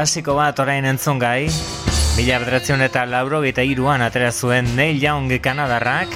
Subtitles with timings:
[0.00, 1.50] Klasiko bat orain entzun gai,
[2.16, 6.14] mila bederatzen eta lauro eta iruan atera zuen Neil Young Kanadarrak,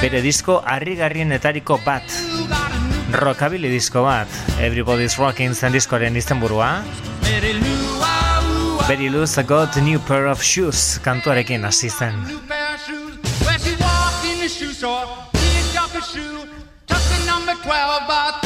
[0.00, 2.02] bere disko harri-garrienetariko bat,
[3.14, 4.26] rockabilly disko bat,
[4.58, 6.82] Everybody's Rocking zen diskoaren izten burua,
[9.12, 12.18] loose, I got a new pair of shoes kantuarekin hasi zen.
[17.26, 18.43] Number 12, but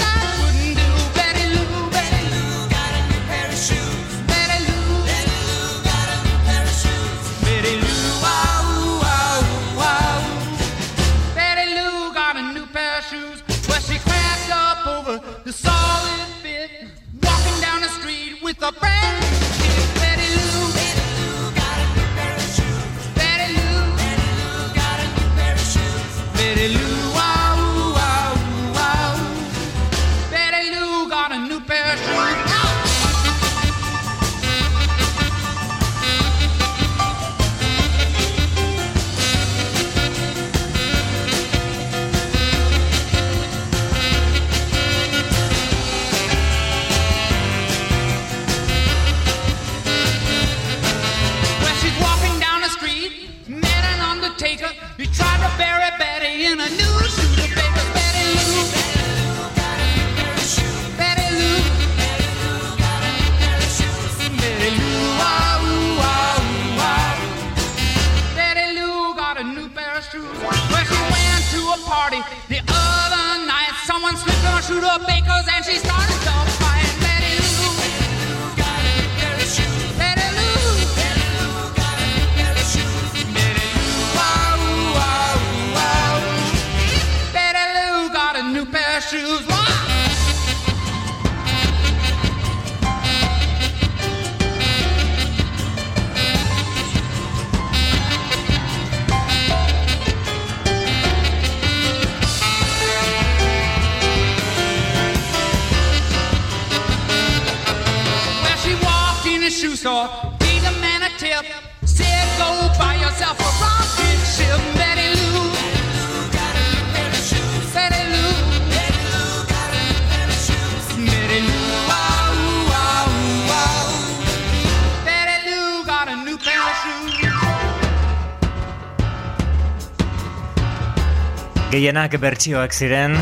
[131.88, 133.14] Gehienak bertsioak ziren,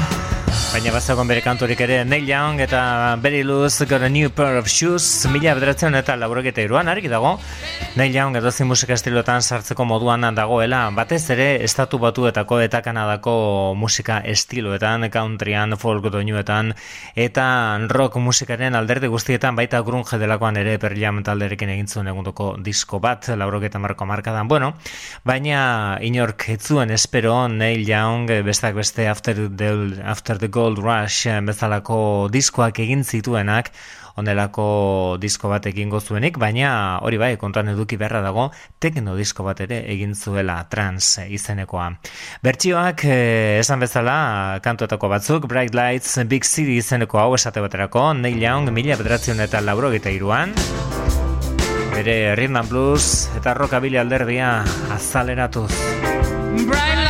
[0.72, 4.66] baina bazagon bere kantorik ere Neil Young eta Very Loose Got a New Pair of
[4.68, 7.36] Shoes mila bederatzen eta laburoketa iruan argi dago.
[7.96, 14.20] Neil Young edo musika estilotan sartzeko moduan dagoela batez ere estatu batuetako eta kanadako musika
[14.24, 16.74] estiloetan countryan, folk doinuetan
[17.14, 22.98] eta rock musikaren alderde guztietan baita grunge delakoan ere per jam talderekin egintzuen egundoko disko
[22.98, 24.74] bat laburoketa marko markadan bueno,
[25.24, 31.36] baina inork etzuen espero Neil Young bestak beste After the, after the Gold Rush eh,
[31.44, 31.98] bezalako
[32.32, 33.68] diskoak egin zituenak,
[34.16, 34.66] onelako
[35.20, 36.70] disko bat egingo zuenik, baina
[37.04, 38.48] hori bai, kontuan eduki beharra dago,
[38.80, 41.90] tekno disko bat ere egin zuela trans izenekoa.
[42.46, 44.16] Bertsioak eh, esan bezala,
[44.64, 49.60] kantuetako batzuk, Bright Lights, Big City izeneko hau esate baterako, Neil Young, mila bederatzen eta
[49.60, 50.56] lauro gita iruan,
[51.92, 54.62] bere Rhythm Blues eta Rockabilly alderdia
[54.96, 55.72] azaleratuz.
[56.64, 57.05] Bright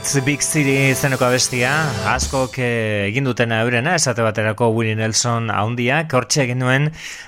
[0.00, 1.70] Lights Big City zeneko abestia,
[2.08, 2.68] askok uh,
[3.10, 6.86] egin dutena eurena, esate baterako Willie Nelson haundiak, hortxe egin duen,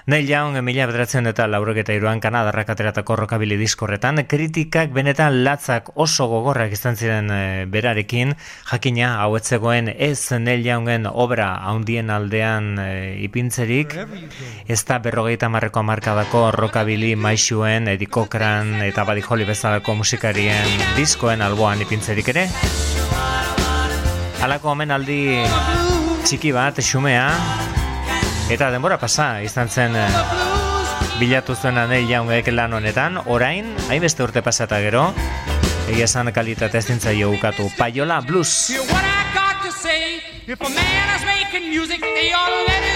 [0.08, 6.30] Neil Young mila bederatzen eta lauroketa iruan kanadarrak ateratako rokabili diskorretan, kritikak benetan latzak oso
[6.30, 8.32] gogorrak izan ziren uh, berarekin,
[8.70, 12.88] jakina hau etzegoen ez Neil Youngen obra haundien aldean uh,
[13.20, 13.98] ipintzerik,
[14.64, 20.48] ez da berrogeita marreko amarkadako rokabili maixuen, edikokran eta badijoli bezalako musikari
[20.96, 22.48] diskoen alboan ipintzerik ere.
[24.42, 25.38] Halako omenaldi
[26.26, 27.28] txiki bat, xumea,
[28.50, 30.08] eta denbora pasa, izan zen eh,
[31.20, 35.04] bilatu zuen anel jaungek lan honetan, orain, hainbeste urte pasata gero,
[35.86, 37.70] egia esan kalitate ez dintza ukatu.
[37.78, 38.72] Paiola Blues!
[40.44, 42.91] If a man is making music, they all let his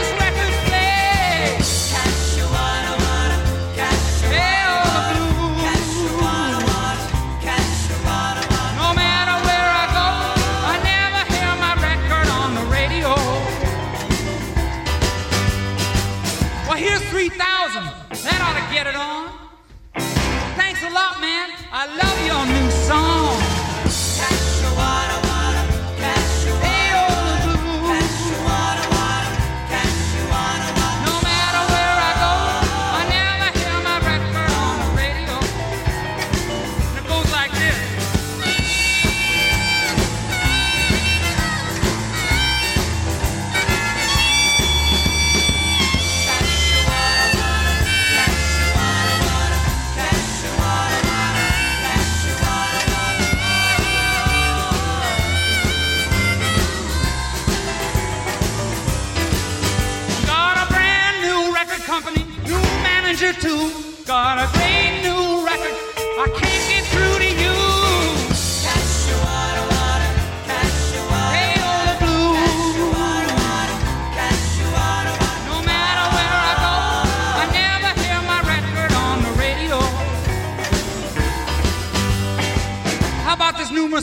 [21.78, 22.55] I love your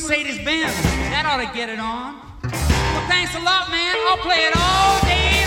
[0.04, 0.76] Mercedes Benz?
[1.16, 2.20] That ought to get it on.
[2.44, 3.96] Well, thanks a lot, man.
[4.10, 5.43] I'll play it all day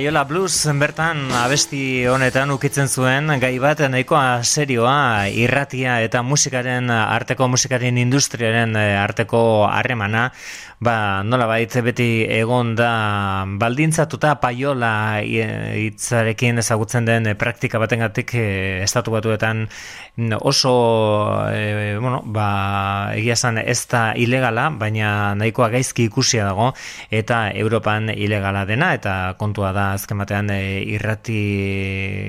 [0.00, 7.50] Paiola Blues bertan abesti honetan ukitzen zuen gai bat nahikoa serioa irratia eta musikaren arteko
[7.52, 10.30] musikaren industriaren eh, arteko harremana
[10.80, 18.44] ba, nola baitze beti egon da baldintzatuta paiola hitzarekin ezagutzen den e, praktika batengatik e,
[18.86, 19.66] estatu batuetan
[20.40, 20.72] oso
[21.52, 26.70] e, bueno, ba, egia zan ez da ilegala, baina nahikoa gaizki ikusia dago
[27.10, 31.40] eta Europan ilegala dena eta kontua da azken batean e, irrati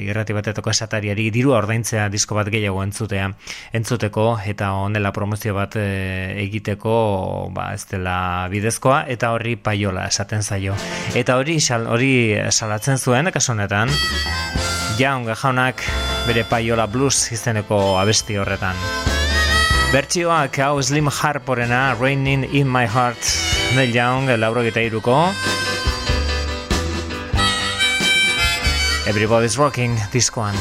[0.09, 3.31] irrati batetako esatariari diru ordaintzea disko bat gehiago entzutea
[3.79, 6.99] entzuteko eta onela promozio bat egiteko
[7.55, 10.75] ba, ez dela bidezkoa eta horri paiola esaten zaio.
[11.15, 11.57] Eta hori
[11.87, 12.13] hori
[12.49, 13.89] salatzen zuen kasu honetan
[14.99, 15.83] Young jaunak
[16.27, 18.75] bere paiola blues izeneko abesti horretan.
[19.91, 23.19] Bertsioak hau Slim Harporena Raining in my heart
[23.75, 25.33] Neil Young lauro gita iruko
[29.07, 30.55] Everybody's rocking diskoan.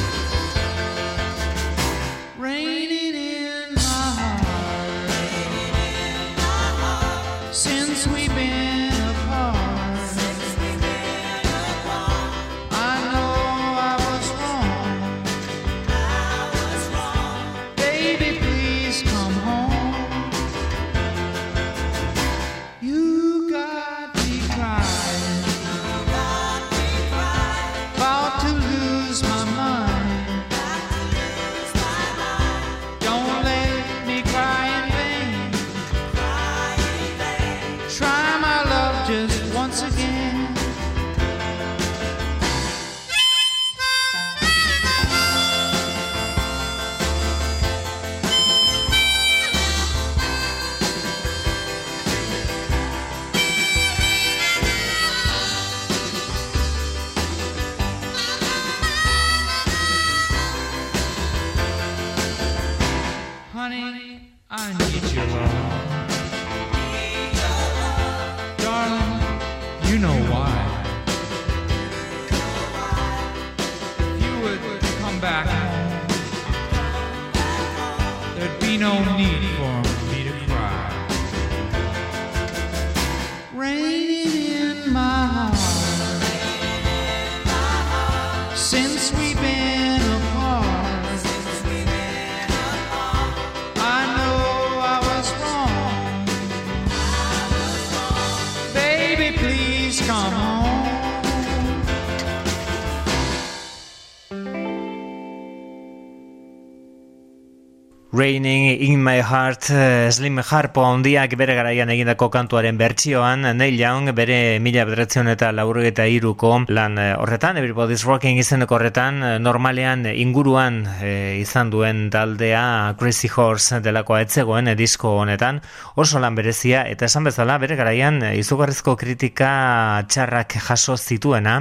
[109.70, 116.06] Slim Harpo handiak bere garaian egindako kantuaren bertsioan Neil Young bere mila bederatzen eta laurugeta
[116.10, 122.96] iruko lan eh, horretan Everybody's Rocking izeneko horretan eh, normalean inguruan eh, izan duen taldea
[122.98, 125.62] Crazy Horse delakoa etzegoen eh, disko honetan.
[125.94, 131.60] Oso lan berezia eta esan bezala bere garaian eh, izugarrizko kritika txarrak jaso zituena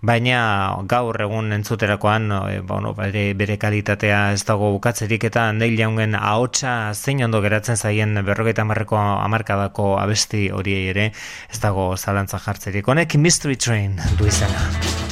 [0.00, 6.14] baina gaur egun entzuterakoan e, bueno, bere, bere kalitatea ez dago bukatzerik eta Neil Youngen
[6.14, 11.10] ahotsa zein ondo geratzen zaien berrogeita hamarreko hamarkadako abesti hori ere
[11.50, 12.86] ez dago zalantza jartzerik.
[12.88, 15.07] Honek Mystery Train du izena.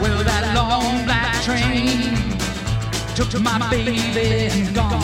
[0.00, 2.16] Well, that long black train
[3.14, 3.98] took my baby
[4.48, 5.02] and gone.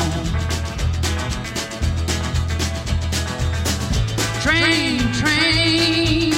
[4.40, 6.32] Train, train,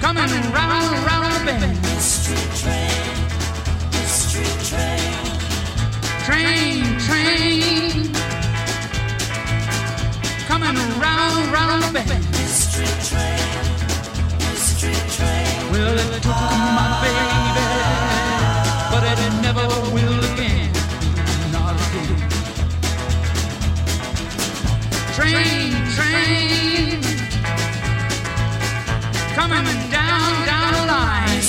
[0.00, 2.00] coming round, round the bend.
[2.00, 2.90] Street train,
[4.06, 5.10] street train.
[6.26, 8.12] Train, train,
[10.46, 12.29] coming round, round the bend.
[15.92, 17.42] It took my baby,
[18.92, 20.70] but it never will again.
[21.50, 22.16] Not again.
[25.16, 27.02] Train, train,
[29.34, 31.42] coming down, down the line.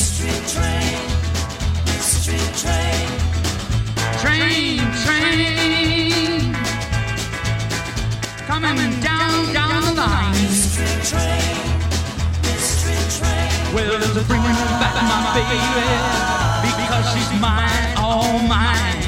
[4.22, 6.56] Train, train,
[8.48, 11.71] coming down, down the line.
[13.74, 14.52] Well, it's bringing
[14.84, 15.62] back my baby
[16.76, 19.01] because she's mine, all mine.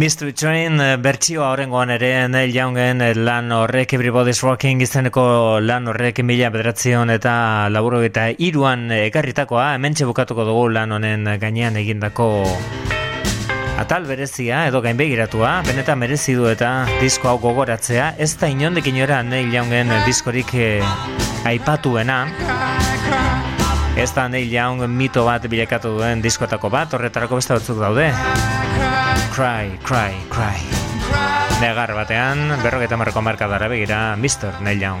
[0.00, 5.90] Mystery Train eh, bertsioa horrengoan ere Neil Youngen eh, lan horrek Everybody's Rocking izeneko lan
[5.92, 7.34] horrek mila bederatzion eta
[7.68, 9.74] laburo eta iruan ekarritakoa.
[9.74, 12.30] Hemen bukatuko dugu lan honen gainean egindako
[13.76, 18.14] atal berezia edo gainbegiratua benetan merezi du eta disko hau gogoratzea.
[18.16, 20.80] Ez da inondik inora Neil Youngen diskorik eh,
[21.44, 22.22] aipatuena.
[24.00, 26.96] Ez da Neil Young mito bat bilakatu duen diskotako bat.
[26.96, 28.08] Horretarako beste batzuk daude
[29.40, 30.60] Cry, cry, cry.
[31.64, 34.60] Negar batean, berrogeita marroko markadara begira, Mr.
[34.60, 35.00] Neil Young.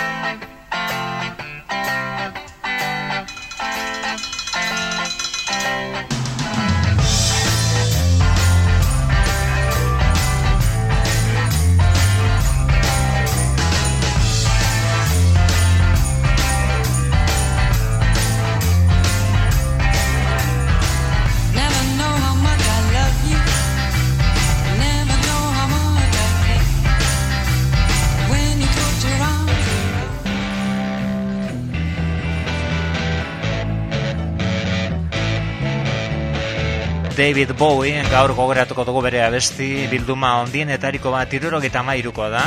[37.21, 42.41] David Bowie, gaur gogoratuko dugu bere abesti, bilduma ondien etariko bat irurogeta mairuko da.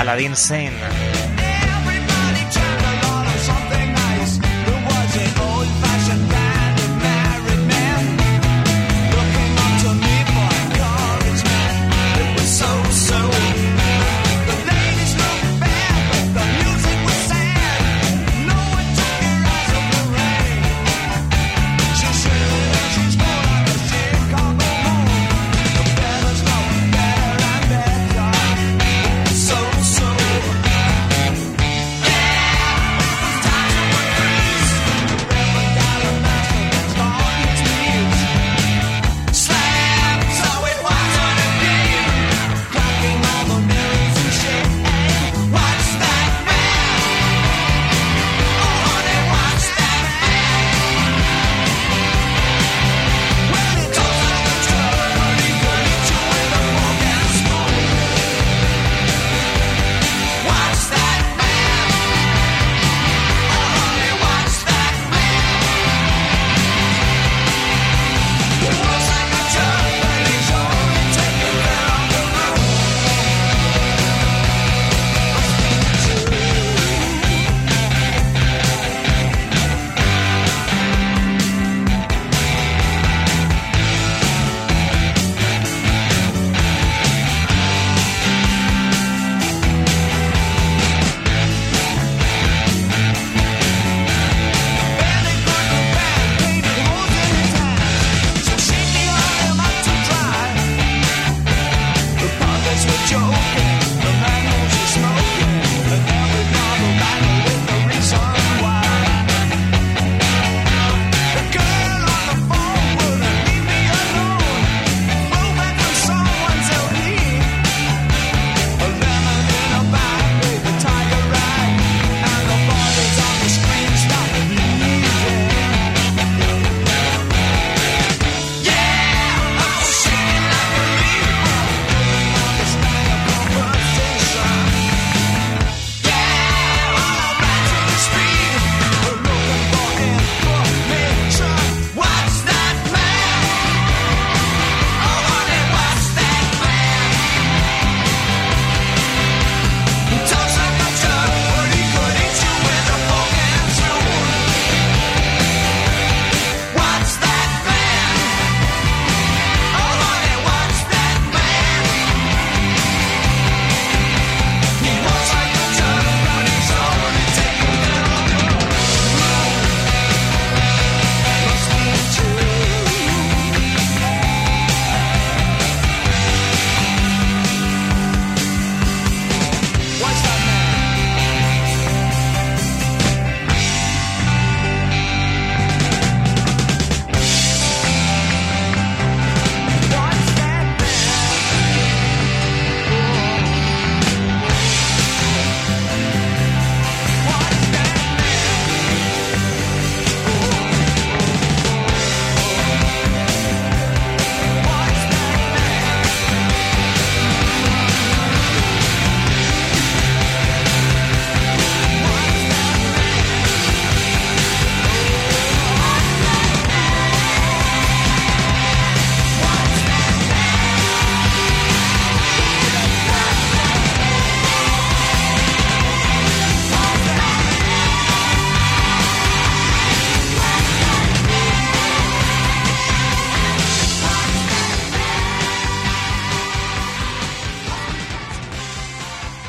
[0.00, 1.11] Aladdin Sane.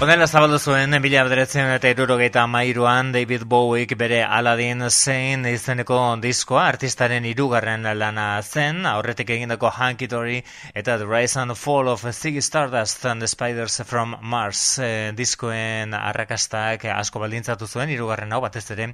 [0.01, 6.63] Honela zabaldu zuen, mila bederatzen eta irurogeita amairuan David Bowiek bere Aladdin zein izeneko diskoa
[6.71, 10.39] artistaren irugarren lana zen, aurretik egindako Hunky Dory
[10.73, 15.93] eta The Rise and Fall of Ziggy Stardust and the Spiders from Mars e, diskoen
[15.93, 18.89] arrakastak asko baldintzatu zuen, irugarren hau batez ere,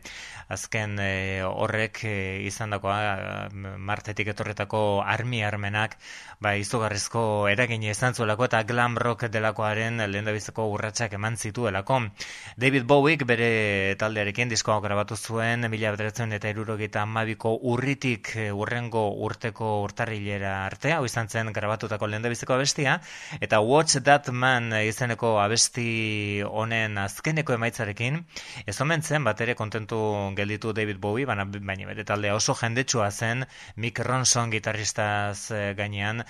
[0.50, 2.16] azken e, horrek e,
[2.52, 5.96] izandakoa e, martetik etorretako armi armenak,
[6.40, 7.22] ba, izugarrizko
[7.52, 11.98] eragina izan zuelako eta glam rock delakoaren lehendabiziko urratsak eman zituelako.
[12.56, 19.04] David Bowiek bere taldearekin diskoa grabatu zuen mila bederatzen eta irurogeita amabiko urritik eh, urrengo
[19.28, 23.02] urteko urtarrilera arte, hau izan zen grabatutako lehendabiziko abestia,
[23.42, 28.24] eta Watch That Man izeneko abesti honen azkeneko emaitzarekin,
[28.66, 30.00] ez omen zen bat ere kontentu
[30.40, 33.44] gelditu David Bowie, baina, bere taldea oso jendetsua zen
[33.76, 36.29] Mick Ronson gitarristaz eh, gainean, ga- ga-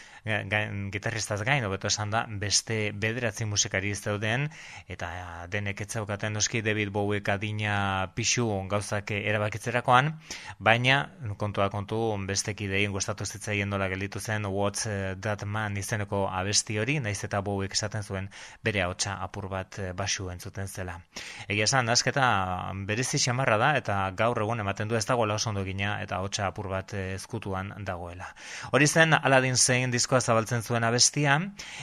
[0.92, 4.50] gitarristaz gain, hobeto esan da, beste bederatzi musikari zeuden,
[4.88, 10.14] eta denek ez zeukaten noski David Bowie adina pixu gauzak erabakitzerakoan,
[10.60, 14.88] baina kontua kontu beste kidein gustatu zitzaien dola gelditu zen What's
[15.22, 18.30] That Man izeneko abesti hori, naiz eta Bowiek esaten zuen
[18.64, 21.00] bere ahotsa apur bat eh, basu entzuten zela.
[21.48, 25.64] Egia esan, asketa berezi xamarra da eta gaur egun ematen du ez dagoela oso ondo
[25.64, 28.30] gina eta ahotsa apur bat eh, ezkutuan dagoela.
[28.72, 29.58] Hori zen Aladdin
[29.90, 31.40] zein diskoa zabaltzen zuen abestia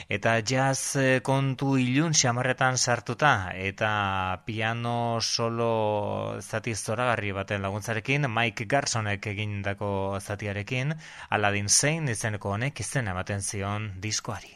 [0.09, 8.65] eta jazz eh, kontu ilun xamarretan sartuta eta piano solo zati zoragarri baten laguntzarekin Mike
[8.65, 10.95] Garsonek egindako zatiarekin
[11.29, 14.55] Aladdin zein izeneko honek izena ematen zion diskoari.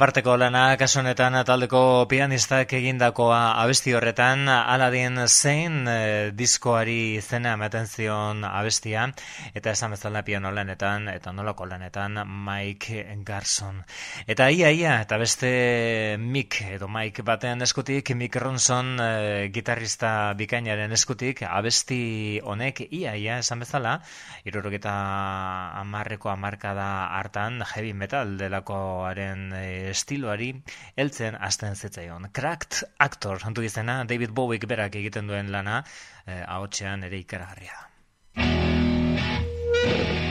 [0.00, 7.84] Aparteko lana, kasu honetan taldeko pianistak egindakoa abesti horretan, Aladdin zein e, diskoari izena ematen
[7.84, 9.02] zion abestia,
[9.52, 13.82] eta esan bezala piano lanetan, eta nolako lanetan Mike Garson.
[14.24, 19.10] Eta ia, ia, eta beste Mick edo Mike baten eskutik, Mick Ronson e,
[19.52, 23.98] gitarrista bikainaren eskutik, abesti honek ia, ia, esan bezala,
[24.48, 24.96] irurogeta
[25.84, 26.88] amarreko amarkada
[27.20, 30.52] hartan, heavy metal delakoaren e, estiloari
[30.96, 32.30] heltzen hasten zitzaion.
[32.32, 35.82] Cracked Actor, hantu izena, David Bowiek berak egiten duen lana,
[36.26, 37.86] eh, ahotsean ere ikaragarria.
[39.80, 40.29] Come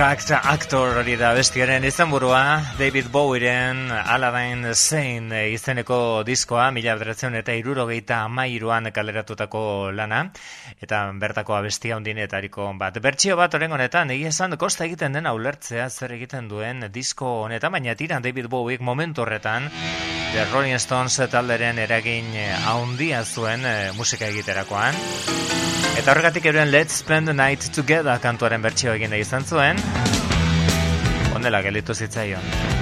[0.00, 7.52] Cracked Actor hori da bestiaren izenburua, David Bowieren Aladdin eh, izeneko diskoa, mila bederatzen eta
[7.52, 10.22] irurogeita amairuan kaleratutako lana,
[10.80, 12.96] eta bertako abestia hundinetariko bat.
[12.96, 17.76] Bertsio bat oren honetan, egia esan, kosta egiten dena ulertzea zer egiten duen disko honetan,
[17.76, 19.68] baina tiran David Bowiek momentu horretan,
[20.32, 22.32] The Rolling Stones talderen eragin
[22.64, 24.96] haundia zuen eh, musika egiterakoan.
[26.00, 29.99] Eta horregatik euren Let's Spend the Night Together kantuaren bertsio egin nahi izan zuen.
[31.40, 32.79] Ondela gelditu zitzaion.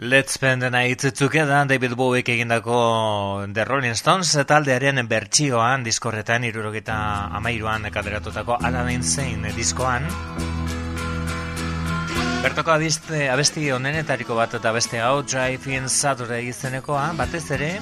[0.00, 6.98] Let's spend the night together David Bowiek egindako The Rolling Stones taldearen bertsioan diskorretan irurogeta
[7.34, 10.06] amairuan kaderatutako Aladdin Sane diskoan
[12.44, 17.74] Bertoko abiste, abesti honenetariko bat eta beste hau Drive in Saturday izenekoa batez ere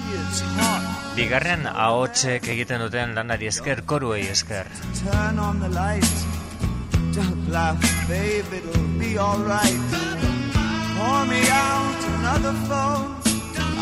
[1.20, 4.72] bigarren ahotsek egiten duten lanari esker koruei esker
[5.04, 6.24] Turn on the lights.
[7.12, 10.15] Don't laugh, babe, it'll be alright.
[10.96, 13.16] Pour me out another phone.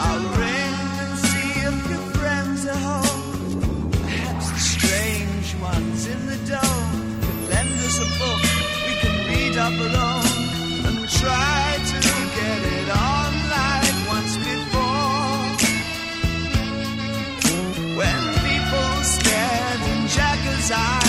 [0.05, 3.91] I'll ring and see if your friends are home.
[3.93, 8.43] Perhaps the strange ones in the dome could lend us a book
[8.87, 10.39] we can read up alone
[10.89, 11.63] and try
[11.93, 11.99] to
[12.39, 15.47] get it on like once before.
[18.01, 21.04] When people stared in Jagger's eyes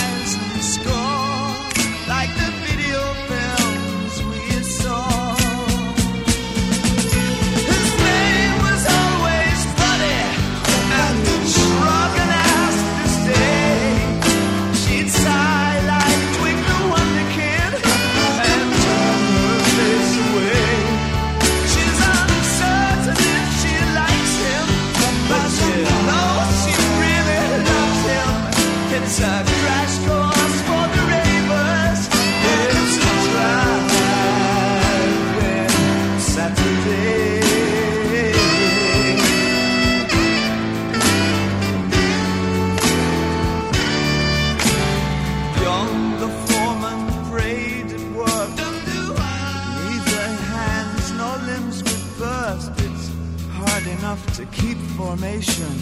[55.16, 55.76] formation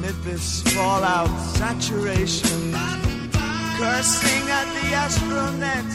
[0.00, 2.72] mid this fallout saturation.
[3.78, 5.88] Cursing at the astronet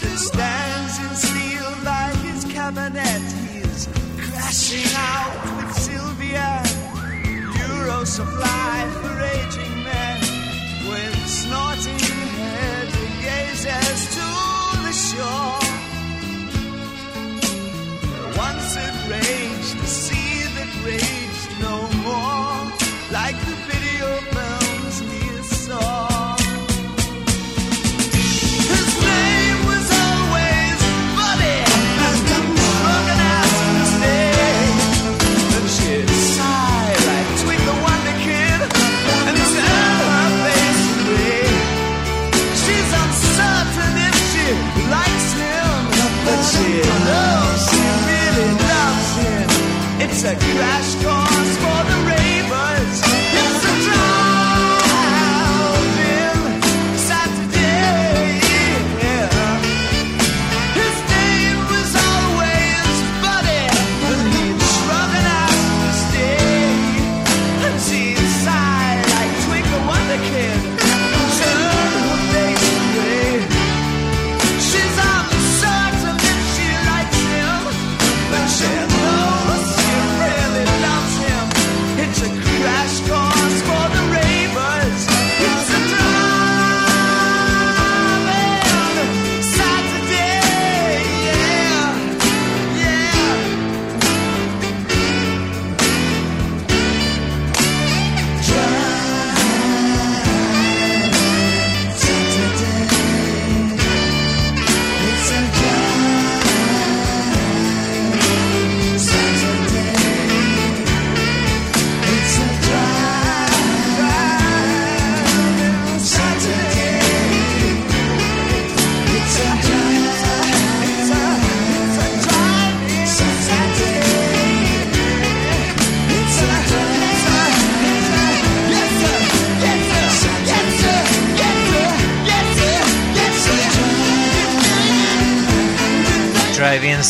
[0.00, 3.22] that stands steel by his cabinet.
[3.52, 6.62] He's crashing out with Sylvia.
[7.68, 10.18] Euro supply for aging men
[10.88, 11.98] with snorting
[12.38, 12.88] head
[13.20, 14.28] gazes to
[14.86, 15.60] the shore.
[18.38, 21.31] Once it raged, the sea that raged
[21.62, 22.72] no more,
[23.12, 23.61] like the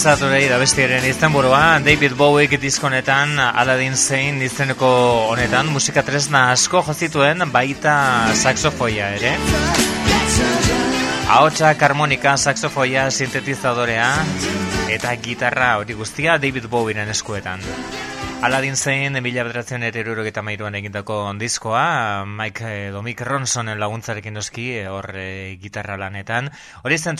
[0.02, 4.88] Saturday da bestiaren izenburua David Bowiek diskonetan Aladdin Sane izeneko
[5.30, 7.94] honetan musika tresna asko jozituen baita
[8.34, 9.36] saxofoia ere
[11.30, 14.10] Ahotsak, harmonika, saxofoia, sintetizadorea
[14.90, 17.62] eta gitarra hori guztia David Bowieren eskuetan.
[18.42, 19.84] Aladdin zein, mila bederatzen
[20.26, 26.50] eta mairuan egindako diskoa, Mike edo Mick Ronsonen laguntzarekin noski, eh, hor e, gitarra lanetan.
[26.82, 27.16] Hori zen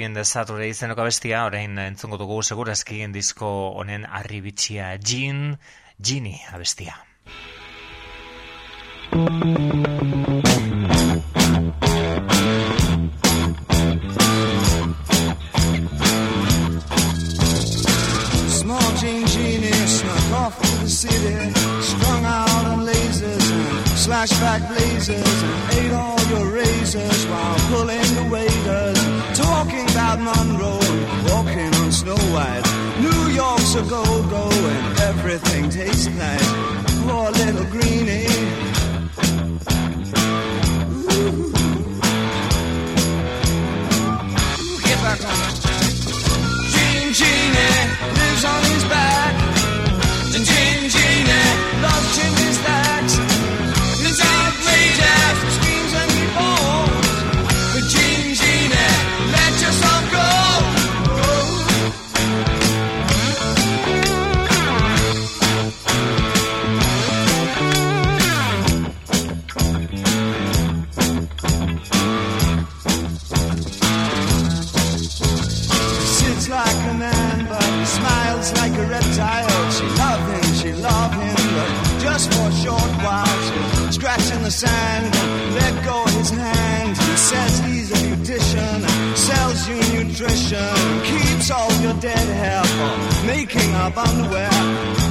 [0.00, 5.58] in the Saturday izeneko bestia, orain entzungo dugu segurazki disko honen arribitxia Jean,
[6.00, 6.96] Genie abestia.
[20.48, 21.36] Off to the city,
[21.82, 23.68] strung out on lasers and
[24.04, 28.98] slashback blazers, and ate all your razors while pulling the waiters,
[29.36, 32.64] talking about Monroe, and walking on Snow White.
[33.06, 36.48] New York's a go-go and everything tastes nice.
[37.04, 38.26] Poor little greenie.
[45.02, 45.54] Back on.
[46.72, 47.84] Gene Genie
[48.18, 49.17] lives on his back.
[84.48, 85.14] The sand,
[85.56, 86.96] let go his hand.
[87.18, 88.78] Says he's a beautician,
[89.14, 95.07] sells you nutrition, keeps all your dead hair for making up underwear.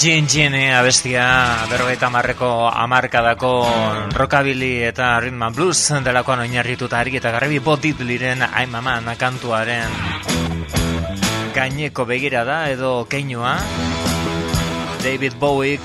[0.00, 3.50] Gin Gin abestia berrogeita marreko amarkadako
[4.16, 9.04] rockabilly eta rhythm and blues delakoan oinarrituta argi eta garbi botit liren I'm a Man
[9.18, 9.92] kantuaren
[11.52, 13.58] gaineko begira da edo keinua.
[15.04, 15.84] David Bowiek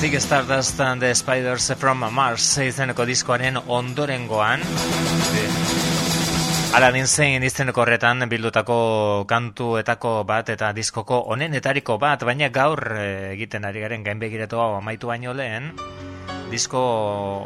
[0.00, 4.60] Zig Stardust and the Spiders from Mars izeneko diskoaren ondorengoan
[6.74, 8.76] Aladdin zein izeneko horretan bildutako
[9.30, 15.06] kantuetako bat eta diskoko onenetariko bat, baina gaur eh, egiten ari garen gainbegiratu hau amaitu
[15.06, 15.68] baino lehen,
[16.50, 16.80] disko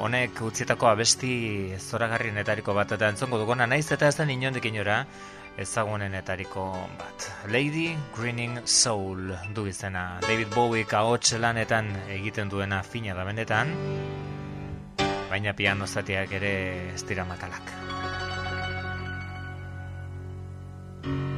[0.06, 1.32] honek utzietako abesti
[1.76, 5.02] zoragarrienetariko bat eta entzongo duguna naiz eta ez den inondik inora
[5.60, 6.64] ezagunenetariko
[6.96, 7.28] bat.
[7.52, 10.06] Lady Greening Soul du izena.
[10.24, 13.76] David Bowie ahots lanetan egiten duena fina da benetan,
[15.28, 16.56] baina piano zatiak ere
[17.04, 17.87] dira makalak.
[21.04, 21.37] She'll come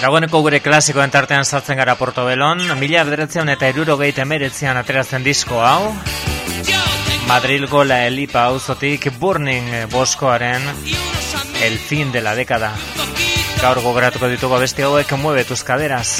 [0.00, 5.92] Dagoeneko gure klasikoen tartean sartzen gara Portobelon, mila bederatzean eta irurogeit emeretzean ateratzen disko hau,
[7.28, 10.64] Madrilgo La Elipa auzotik Burning boskoaren
[11.62, 12.72] El fin de la década.
[13.60, 16.16] Gaur gogoratuko ditugu beste hauek mueve tus caderas.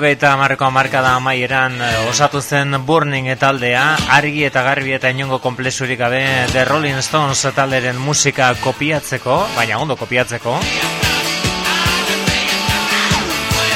[0.00, 3.82] Irurogeita amarreko amarkada amaieran eh, osatu zen Burning taldea,
[4.16, 6.22] argi eta garbi eta inongo komplexurik gabe
[6.54, 10.56] The Rolling Stones talderen musika kopiatzeko, baina ondo kopiatzeko.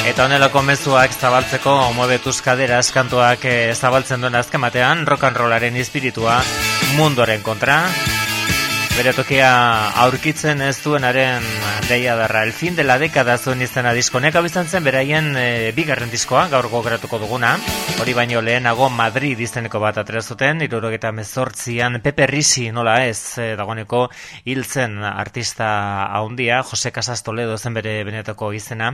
[0.09, 5.77] Eta honelako mezuak zabaltzeko muebetuz kaderas kantuak eh, zabaltzen duen azken batean rock and rollaren
[5.77, 6.41] espiritua
[6.97, 7.83] mundoren kontra.
[8.95, 9.47] Bere tokia
[10.05, 11.43] aurkitzen ez duenaren
[11.89, 12.45] deia darra.
[12.47, 14.21] El fin de la década zuen izena disko.
[14.23, 17.57] Neka bizan zen beraien e, bigarren diskoa, gaur gogratuko duguna.
[17.99, 23.49] Hori baino lehenago Madrid izeneko bat atera zuten, irurogeta mezortzian Pepe Risi nola ez, e,
[23.59, 24.05] dagoeneko
[24.47, 25.67] hiltzen artista
[26.15, 28.93] haundia, Jose Casas Toledo zen bere benetako izena.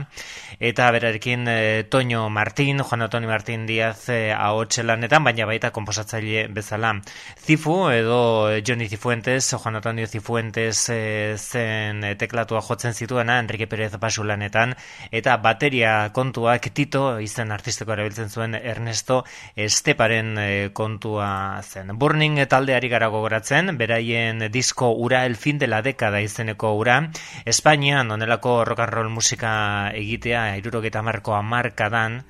[0.58, 6.48] Eta berarekin e, Toño Martín, Juan Antonio Martín Díaz e, ahotxe lanetan, baina baita komposatzaile
[6.50, 6.96] bezala.
[7.38, 13.96] Zifu edo Johnny Cifuentes, Juan Antonio Cifuentes e, zen e, teklatua jotzen zituena, Enrique Pérez
[14.00, 14.74] Basu lanetan,
[15.10, 19.22] eta bateria kontuak Tito izen artistiko erabiltzen zuen Ernesto
[19.56, 21.92] Esteparen e, kontua zen.
[21.98, 27.10] Burning taldeari gara gogoratzen, beraien disko ura el fin de la década izeneko ura,
[27.44, 32.22] Espainian onelako rock and roll musika egitea, irurogeta marko amarkadan,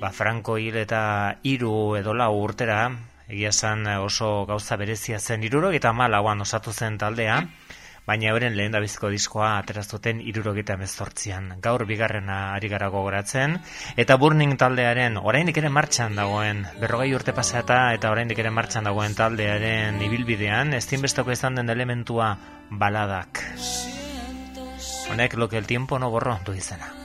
[0.00, 2.90] ba, Franco hil eta hiru edo lau urtera,
[3.32, 7.38] egia esan oso gauza berezia zen irurogeta malauan osatu zen taldea,
[8.06, 11.48] baina euren lehen dabizko diskoa aterazuten irurogeta mezortzian.
[11.64, 13.56] Gaur bigarrena ari gara gogoratzen,
[13.96, 19.14] eta Burning taldearen oraindik ere martxan dagoen, berrogei urte pasata eta oraindik ere martxan dagoen
[19.18, 22.34] taldearen ibilbidean, ezinbesteko izan den elementua
[22.70, 23.46] baladak.
[25.12, 27.01] Honek lo que el tiempo no borró du izena.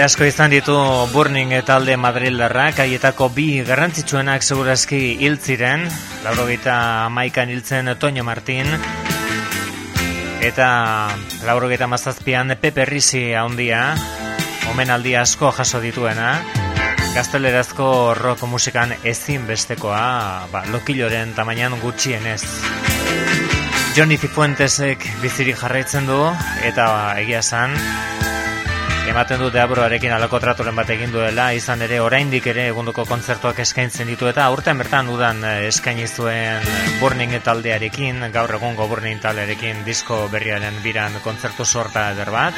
[0.00, 0.74] Kide asko izan ditu
[1.12, 5.82] Burning talde Madrildarrak, haietako bi garrantzitsuenak segurazki hil ziren,
[6.24, 8.64] laurogeita amaikan hiltzen Toño Martin,
[10.40, 10.70] eta
[11.44, 13.82] laurogeita mazazpian Pepe Risi handia,
[14.72, 16.32] omenaldi asko jaso dituena,
[17.12, 22.40] gaztelerazko rock musikan ezin bestekoa, ba, lokiloren tamainan gutxienez.
[23.92, 26.22] Johnny Cifuentesek bizirik jarraitzen du,
[26.64, 26.88] eta
[27.20, 27.76] egia esan,
[29.10, 34.06] ematen du Deabroarekin alako tratoren bat egin duela, izan ere oraindik ere egunduko kontzertuak eskaintzen
[34.06, 36.62] ditu eta aurten bertan udan eh, eskaini zuen
[37.00, 42.54] Burning taldearekin, gaur egungo Burning taldearekin disko berriaren biran kontzertu sorta eder bat.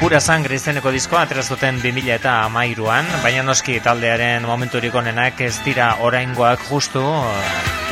[0.00, 5.54] Pura sangre izeneko diskoa atera zuten 2000 eta amairuan, baina noski taldearen momenturik onenak ez
[5.64, 7.04] dira oraingoak justu,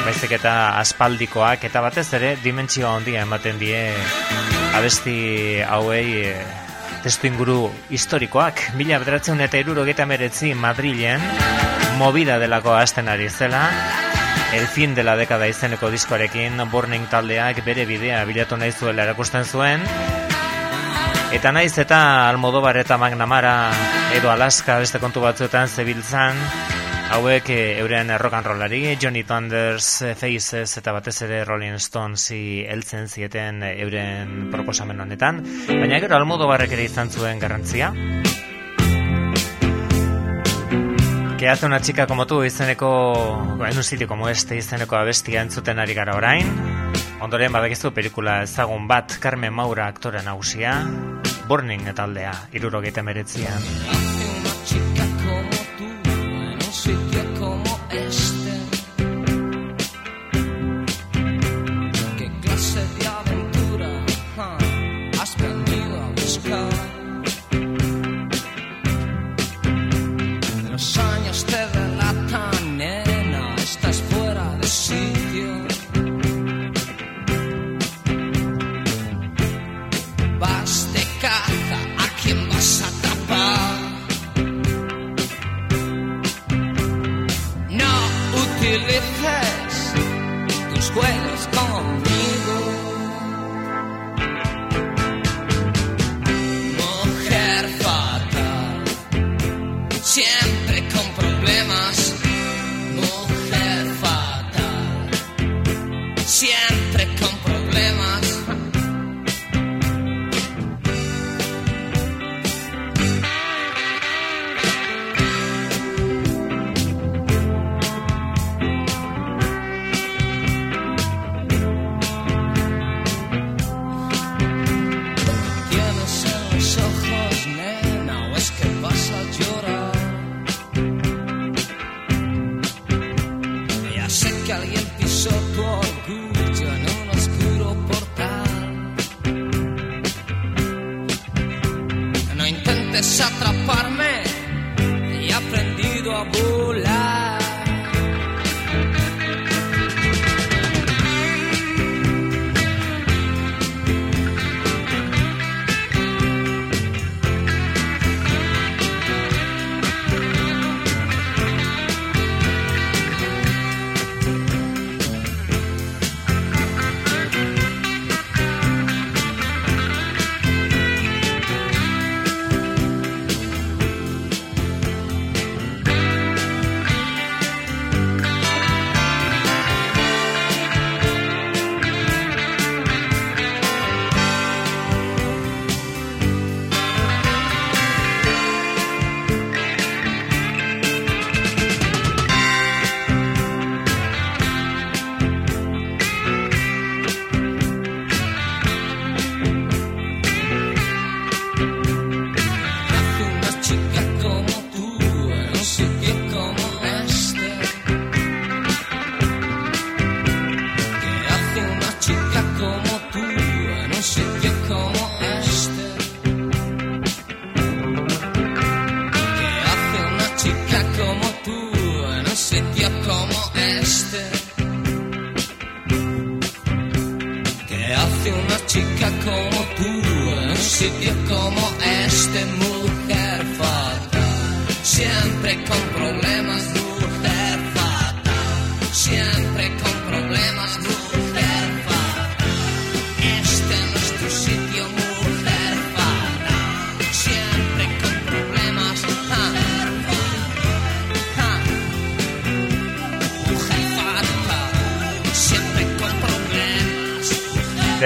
[0.05, 3.87] baizik eta aspaldikoak, eta batez ere dimentsio handia ematen die
[4.75, 6.37] abesti hauei e,
[7.03, 8.73] testu inguru historikoak.
[8.79, 11.23] Mila bederatzen eta irurogeita meretzi Madrilen,
[11.99, 13.69] movida delako hasten ari zela,
[14.53, 19.47] El fin de la década izeneko diskoarekin Burning taldeak bere bidea bilatu nahi zuela erakusten
[19.49, 19.81] zuen,
[21.33, 23.73] Eta naiz eta Almodobar eta Magnamara
[24.19, 26.37] edo Alaska beste kontu batzuetan zebiltzan,
[27.13, 32.65] Hauek e, euren rock and rollari, Johnny Thunders, eh, Faces eta batez ere Rolling Stonesi
[32.65, 37.93] heltzen zieten eh, euren proposamen honetan, baina gero almodo barrek ere izan zuen garrantzia.
[41.37, 45.79] Que hace una chica como tú izeneko, en un sitio como este izeneko abestia entzuten
[45.85, 46.49] ari gara orain.
[47.21, 50.89] Ondoren badakizu pelikula ezagun bat Carmen Maura aktore nagusia,
[51.47, 53.61] Burning taldea, 79an.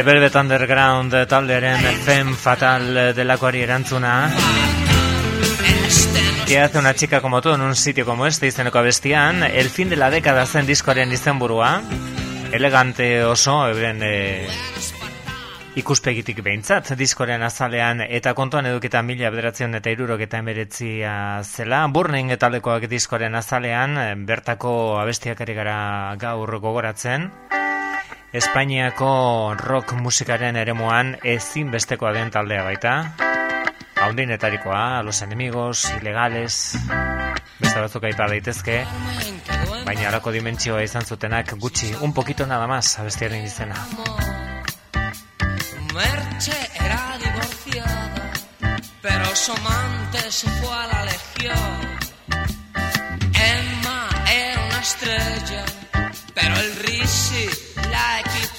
[0.06, 4.30] Velvet Underground taldearen Femme Fatal delakoari erantzuna.
[6.46, 9.90] Que hace una chica como tú en un sitio como este izeneko abestian, el fin
[9.90, 11.82] de la década zen diskoaren izenburua,
[12.52, 14.46] elegante oso, euren e,
[15.74, 22.30] ikuspegitik behintzat, diskoren azalean, eta kontuan edukita mila bederatzen eta irurok eta emeretzia zela, burning
[22.30, 25.78] etalekoak diskoren azalean, bertako abestiak ari gara
[26.14, 27.32] gaur gogoratzen,
[28.32, 32.96] Espainiako rock musikaren eremuan ezinbestekoa den taldea baita.
[33.96, 36.76] Haundinetarikoa, Los Enemigos, Ilegales,
[37.58, 38.82] beste batzuk aipa daitezke,
[39.86, 43.74] baina harako dimentsioa izan zutenak gutxi, un poquito nada más, abestiaren izena.
[45.94, 48.32] Merche era divorciada,
[49.00, 51.98] pero su amante se fue a la legión.
[53.32, 55.64] Emma era una estrella,
[56.34, 56.76] pero el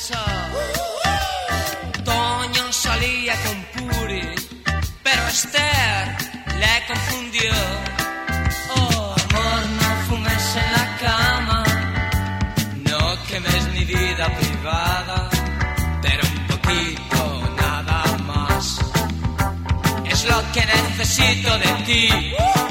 [0.08, 0.49] casa.
[2.03, 4.22] Toño Salía con Puri
[5.03, 6.18] Pero Esther
[6.60, 7.53] le confundió.
[8.76, 11.64] Oh, amor, no fumes en la cama.
[12.89, 15.30] No quemes mi vida privada
[16.01, 18.80] Pero un poquito, nada más.
[20.05, 22.66] Es lo que necesito de ti.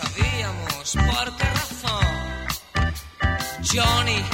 [0.00, 2.30] sabíamos por qué razón.
[3.62, 4.24] Johnny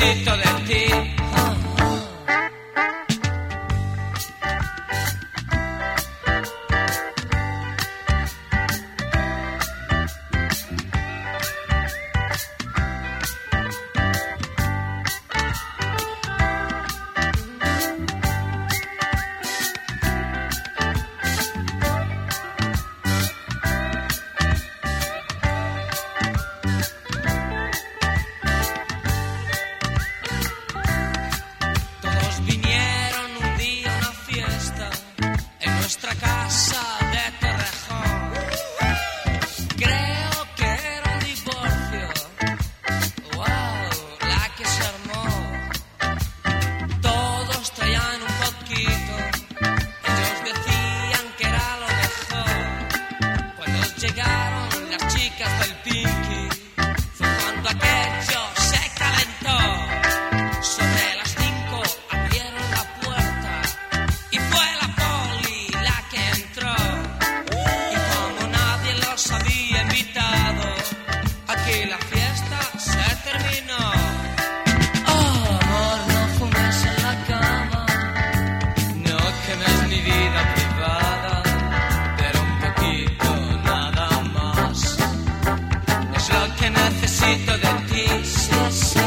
[0.00, 0.49] necesito de
[86.58, 89.00] que necesito de ti, sí, sí.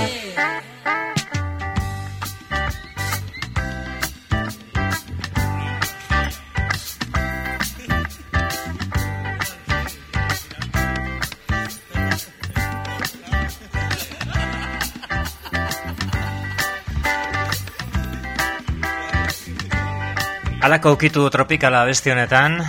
[20.62, 22.62] Alako ukitu tropikala beste honetan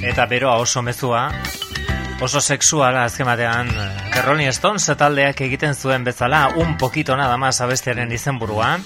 [0.00, 1.28] eta beroa oso mezua
[2.22, 7.36] Oso sexuala azken batean eh, The Rolling Stones taldeak egiten zuen bezala un poquito nada
[7.36, 8.78] más abestiaren izenburua.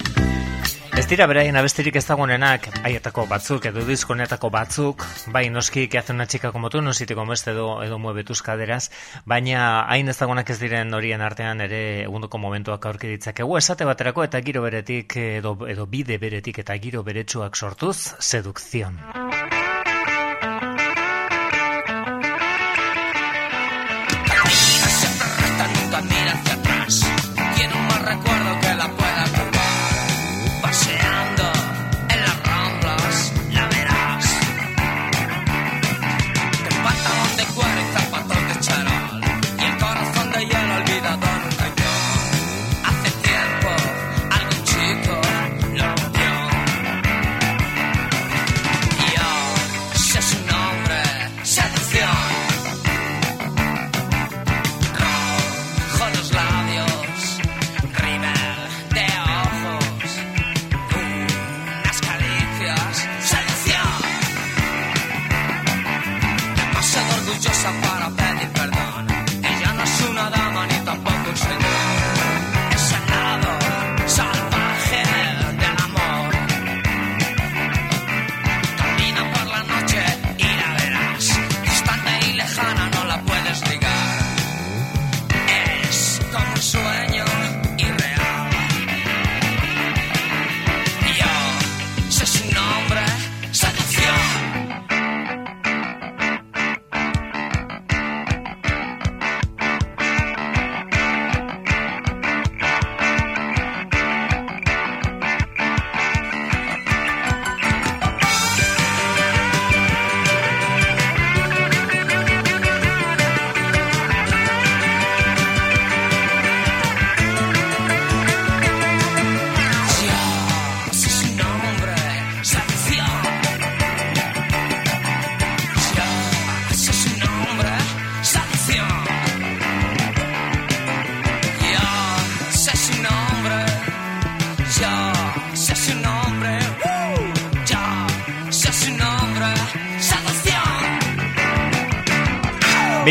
[0.99, 4.17] Ez dira beraien abestirik ez dagoenenak, haietako batzuk edo disko
[4.51, 8.25] batzuk, bai noski que hace una chica como tú, no si te edo edo mueve
[8.25, 8.91] tus caderas,
[9.25, 14.25] baina hain ez dagoenak ez diren horien artean ere egunduko momentuak aurki ditzakegu esate baterako
[14.25, 18.99] eta giro beretik edo, edo bide beretik eta giro beretsuak sortuz, sedukzion.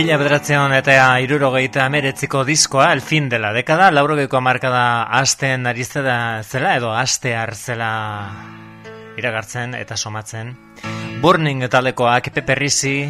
[0.07, 6.45] Mila bederatzen eta irurogeita meretziko diskoa, el fin dela dekada, laurogeiko markada asten arizte da
[6.47, 7.89] zela, edo aste zela
[9.19, 10.55] iragartzen eta somatzen.
[11.19, 13.09] Burning talekoak Pepe Perrisi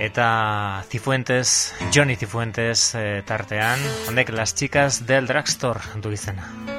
[0.00, 3.78] eta Zifuentes, Johnny Zifuentes e, eh, tartean,
[4.08, 6.75] honek las chicas del dragstore du izena.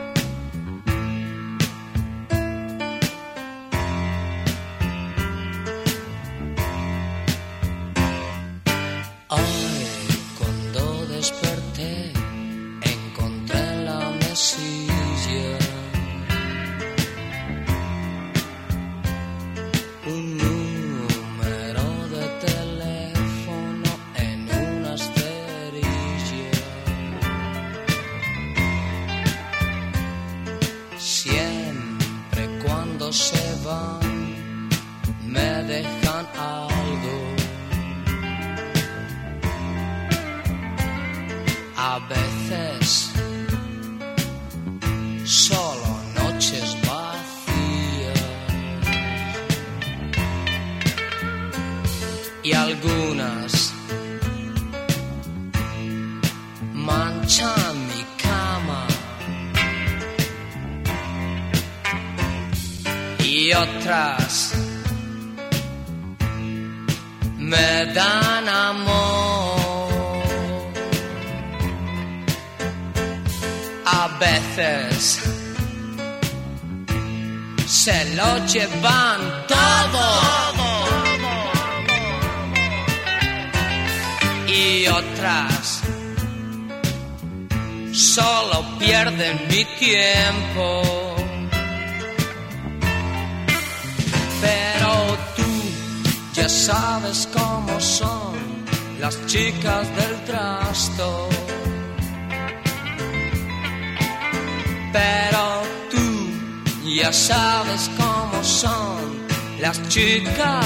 [109.89, 110.56] Чекай.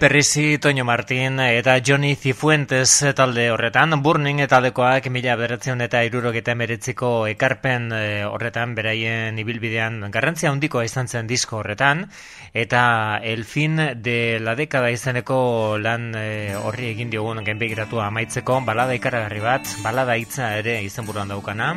[0.00, 6.54] Pepe Risi, Toño Martín eta Johnny Cifuentes talde horretan, Burning taldekoak mila beratzen eta irurogeta
[6.56, 12.06] emeretziko ekarpen eh, horretan, beraien ibilbidean garrantzia handikoa izan zen disko horretan,
[12.54, 18.96] eta el fin de la década izeneko lan eh, horri egin diogun genbegiratu amaitzeko, balada
[18.96, 21.74] ikaragarri bat, balada hitza ere izenburuan daukana,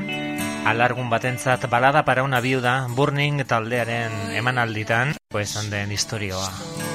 [0.63, 6.92] alargun batentzat balada para una viuda, Burning taldearen emanalditan, pues den historioa.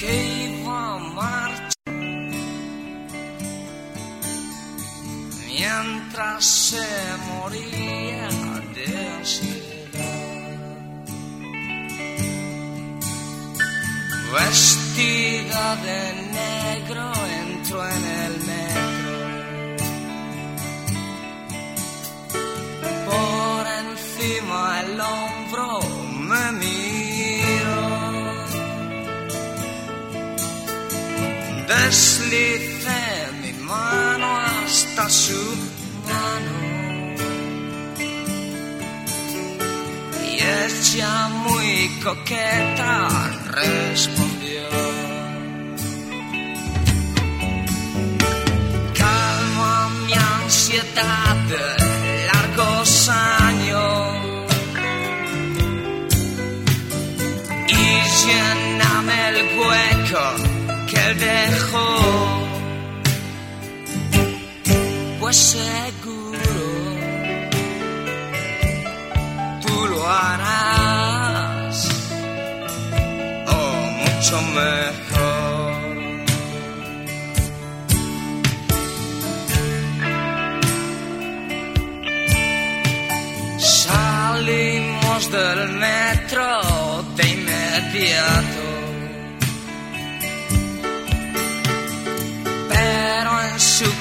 [0.00, 0.12] Que
[0.48, 1.70] iba a marchar
[5.46, 6.88] mientras se
[7.28, 8.28] moría
[8.74, 8.86] de
[9.18, 10.40] ansiedad.
[14.32, 16.00] Vestida de
[16.40, 17.12] negro
[17.42, 18.80] entró en el metro.
[23.10, 25.89] por encima el hombro
[31.70, 35.40] Deslicé mi mano hasta su
[36.08, 37.14] mano.
[40.26, 43.08] Y ella muy coqueta
[43.52, 44.68] respondió.
[48.94, 51.79] Calma mi ansiedad
[65.32, 66.34] Seguro
[69.62, 71.88] tú lo harás
[73.46, 73.58] o
[74.00, 75.09] mucho mejor.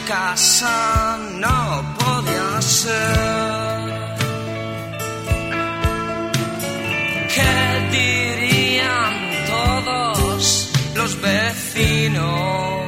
[0.09, 1.59] Casa no
[1.99, 3.89] podía ser.
[7.35, 7.55] ¿Qué
[7.97, 9.13] dirían
[9.53, 12.87] todos los vecinos?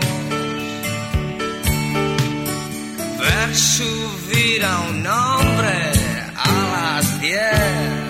[3.19, 5.77] Ver subir a un hombre
[6.47, 8.01] a las diez.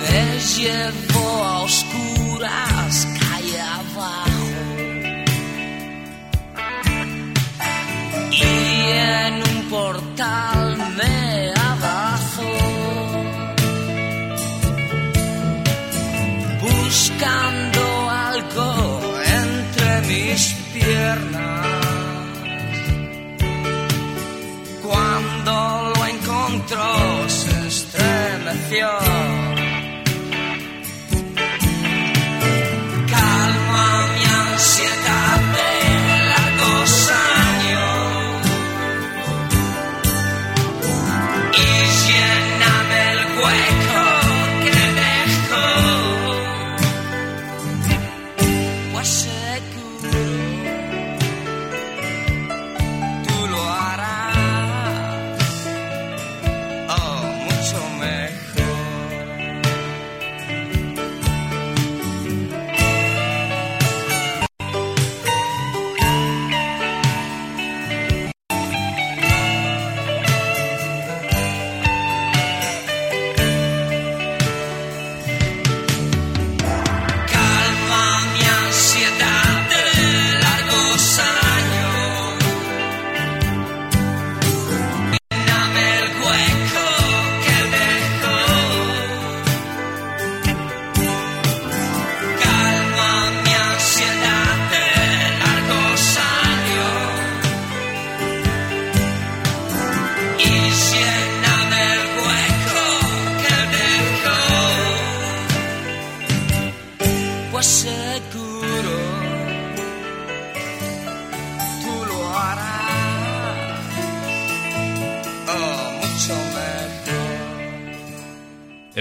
[0.00, 0.22] Me
[0.56, 1.62] llevó a
[28.70, 29.23] 对。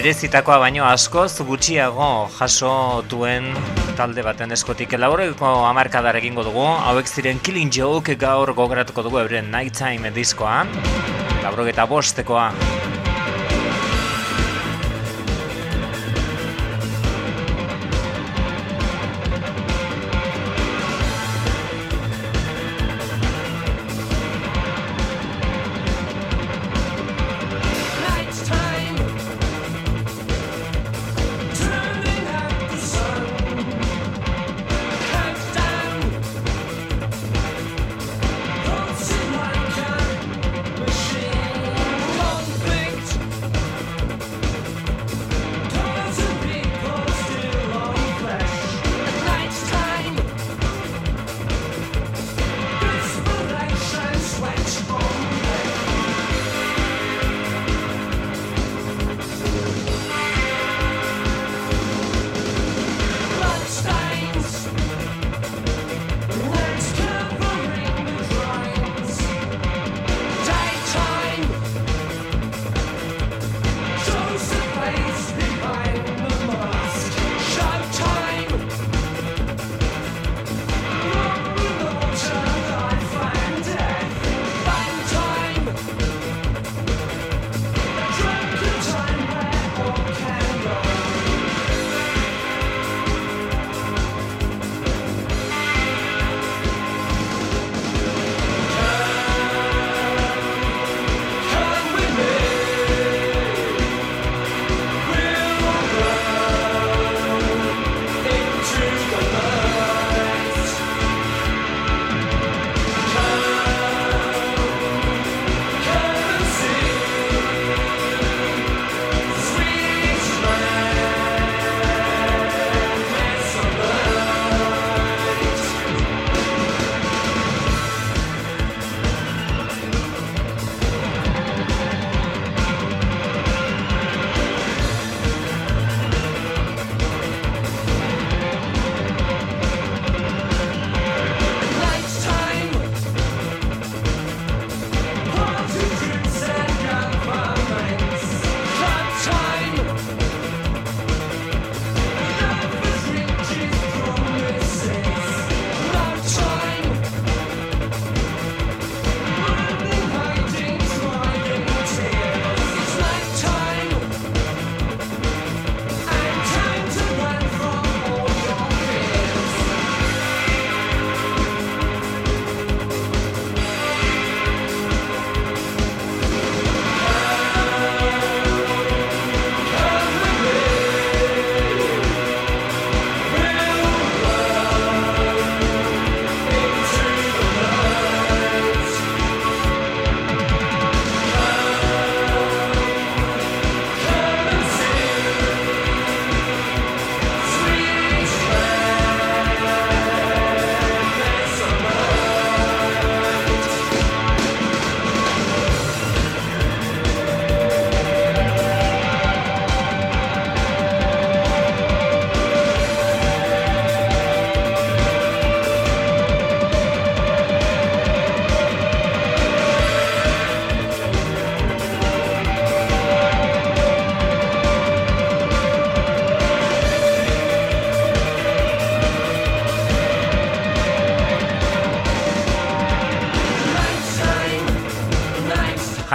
[0.00, 2.06] Merezitakoa baino askoz gutxiago
[2.38, 2.70] jaso
[3.10, 3.50] duen
[3.98, 9.52] talde baten eskotik laureko hamarkadar egingo dugu, hauek ziren Killing Joke gaur gogoratuko dugu euren
[9.52, 10.62] Nighttime diskoa,
[11.44, 12.48] laurogeta bostekoa.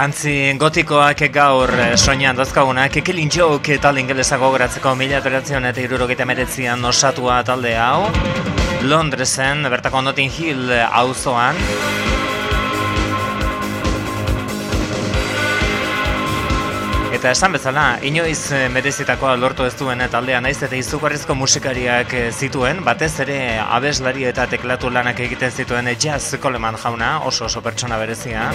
[0.06, 6.22] Jantzi gotikoak gaur eh, soinean dazkagunak Killing Joke talde ingelesa gogoratzeko mila beratzen eta irurogeita
[6.30, 8.06] meretzian osatua talde hau
[8.86, 11.58] Londresen, bertako Notting Hill auzoan
[17.16, 22.28] Eta esan bezala, inoiz eh, merezitakoa lortu ez duen taldea naiz eta izugarrizko musikariak eh,
[22.30, 27.98] zituen, batez ere abeslari eta teklatu lanak egiten zituen Jazz Coleman jauna, oso oso pertsona
[27.98, 28.52] berezia.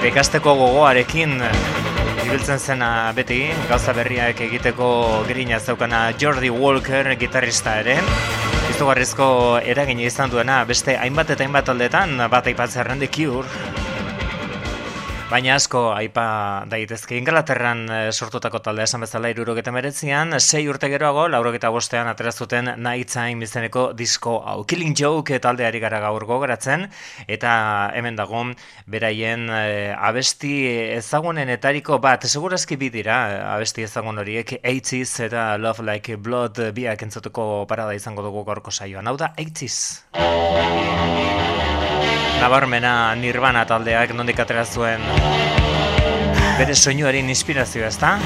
[0.00, 1.34] Eta ikasteko gogoarekin
[2.24, 4.86] ibiltzen zena beti, gauza berriak egiteko
[5.28, 7.98] grina zeukana Jordi Walker gitarrista ere.
[8.72, 9.26] Izugarrizko
[9.60, 13.44] eragina izan duena beste hainbat eta hainbat taldetan, bat aipatzearen The Cure,
[15.30, 16.22] Baina asko aipa
[16.66, 22.32] daitezke Inglaterran eh, sortutako taldea esan bezala irurogeta meretzian, sei urte geroago, laurogeta bostean atera
[22.34, 24.64] zuten Night Time izeneko disko hau.
[24.66, 26.88] Killing Joke taldeari gara gaur gogoratzen,
[27.30, 27.52] eta
[27.94, 28.42] hemen dago
[28.90, 30.52] beraien eh, abesti
[30.96, 37.06] ezagunenetariko bat, segurazki bi dira eh, abesti ezagun horiek, 80s eta Love Like Blood biak
[37.06, 39.06] entzutuko parada izango dugu gorko saioan.
[39.06, 39.78] Hau da, 80s.
[42.40, 45.04] Nabarmena Nirvana taldeak nondik atera zuen
[46.60, 48.16] bere soinuaren inspirazioa, ezta?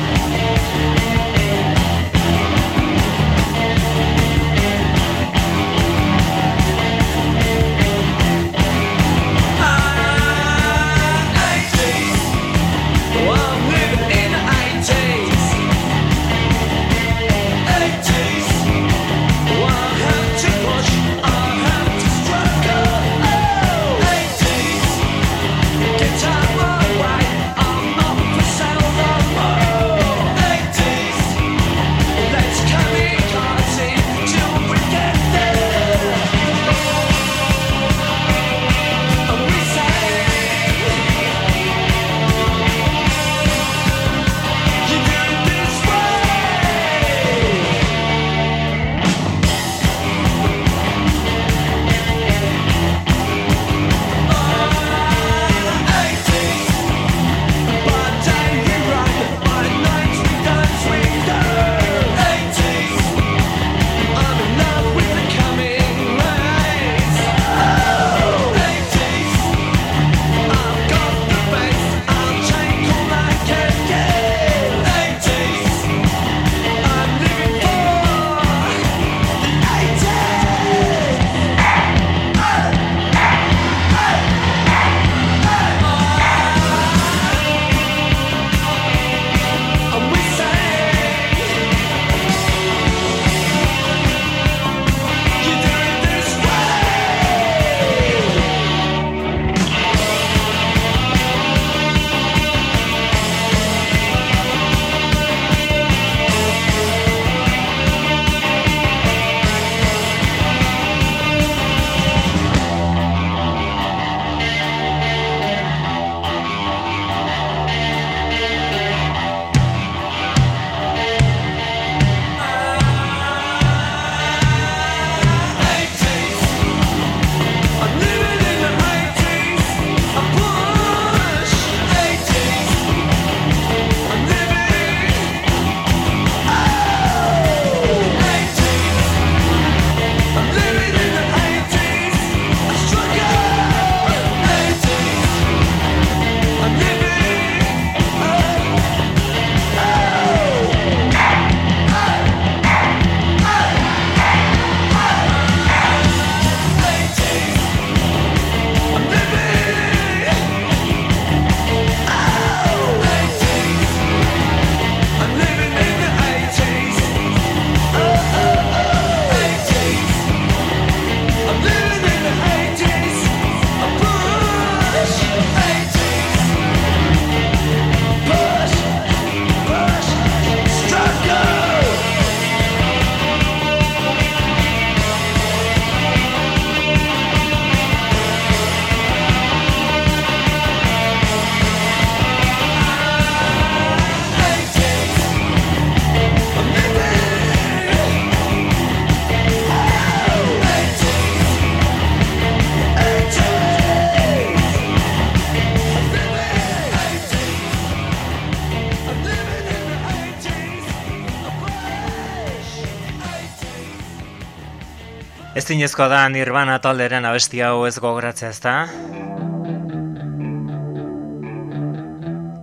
[215.65, 218.73] Ezinezkoa da Nirvana talderen abesti hau ez gogoratzea ezta?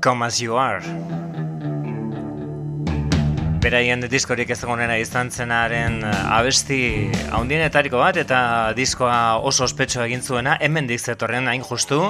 [0.06, 0.86] Come as you are.
[3.62, 6.80] beraien diskorik ezagunena izan zenaren eh, abesti
[7.34, 8.40] haundienetariko bat eta
[8.78, 12.04] diskoa oso ospetsu egin zuena hemendik zetorren hain justu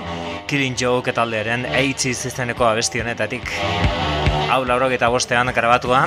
[0.48, 3.52] Killing Joke taldearen 80s izeneko abesti honetatik
[4.52, 6.06] hau laurogeita bostean grabatua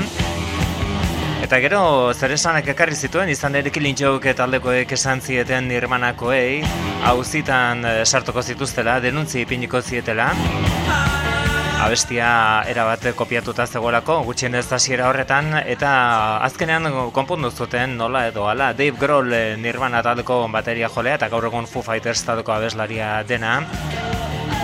[1.44, 1.78] Eta gero
[2.16, 6.62] zer esanak ekarri zituen izan ere Killing Joke taldekoek esan zieten nirmanakoei
[7.10, 10.30] hauzitan eh, sartuko zituztela, denuntzi ipiniko zietela
[11.84, 12.28] abestia
[12.70, 15.90] erabat kopiatuta zegoelako, gutxienez hasiera horretan, eta
[16.46, 21.52] azkenean konpondu zuten nola edo ala, Dave Grohl eh, Nirvana taldeko bateria jolea eta gaur
[21.52, 23.58] egun Foo Fighters taldeko abeslaria dena.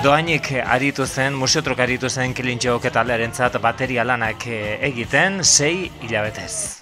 [0.00, 6.80] Doainik aritu zen, musiotrok aritu zen Killing Joke taldearentzat bateria lanak eh, egiten, sei hilabetez.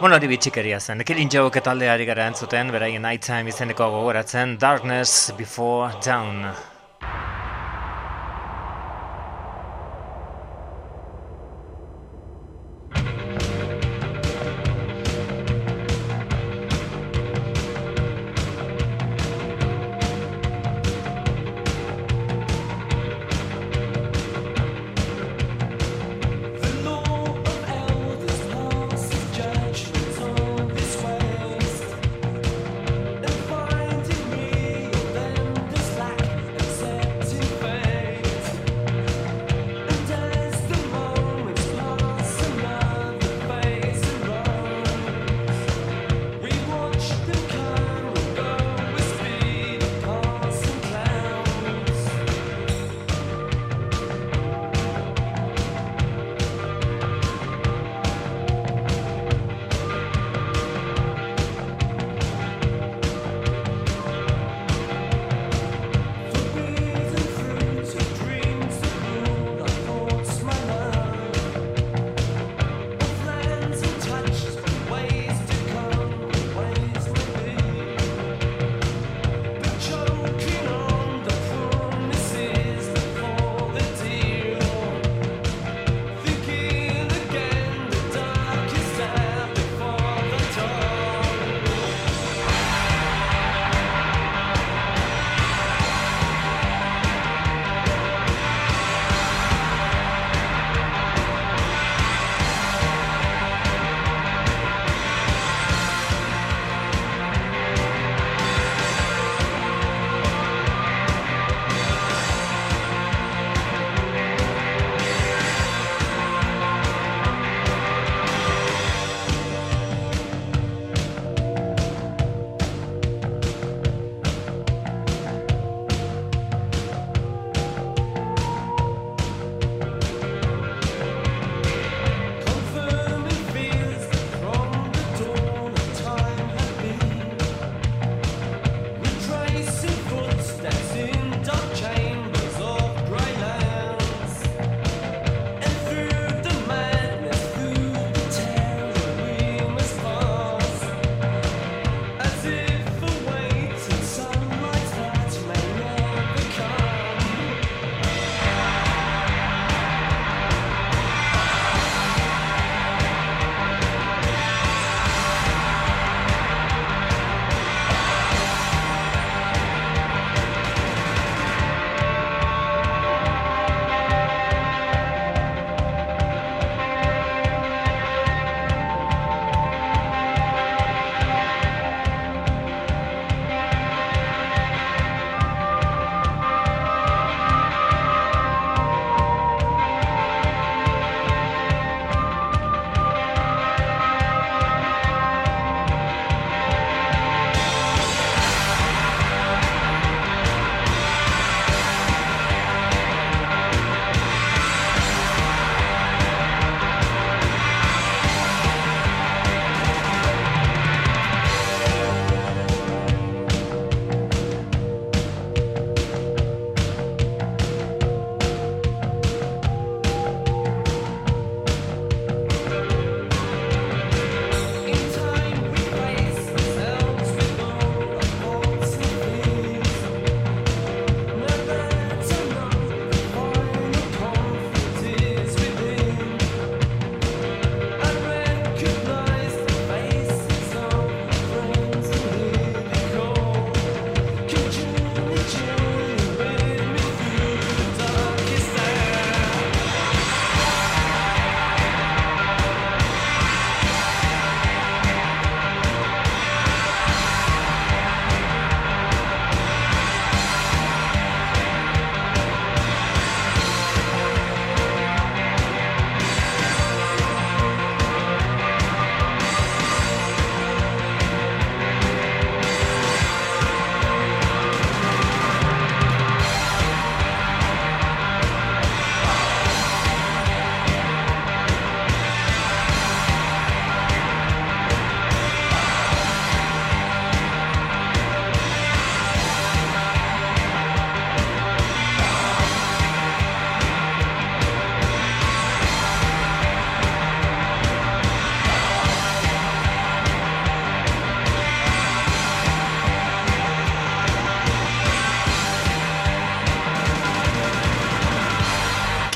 [0.00, 1.04] Bueno, hori bitxikeria zen.
[1.04, 6.46] Killing Joke taldeari gara entzuten, beraien Nighttime izeneko gogoratzen, Darkness Before Dawn.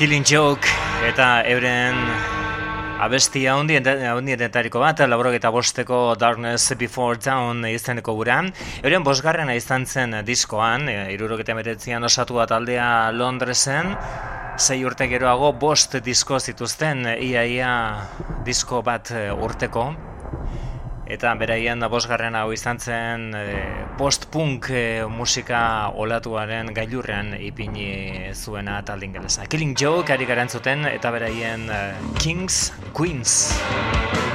[0.05, 0.69] Killing Joke
[1.01, 1.95] eta euren
[3.01, 8.51] abestia handienetariko bat, laborogeta bosteko Darkness Before Dawn izeneko guran.
[8.83, 13.95] Euren bosgarrena izan zen diskoan, e, irurogeta meretzian osatua taldea Londresen,
[14.61, 17.73] sei urte geroago bost disko zituzten, ia ia
[18.45, 19.87] disko bat e, urteko.
[21.09, 23.47] Eta beraien bosgarren hau izan zen e,
[23.97, 29.47] post-punk e, musika olatuaren gailurrean ipini zuena talde ingelesa.
[29.51, 31.83] Killing Joke ari garantzuten eta beraien e,
[32.19, 34.34] Kings, Queens.